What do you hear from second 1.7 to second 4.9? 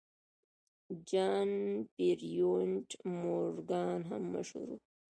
پیرپونټ مورګان هم مشهور و.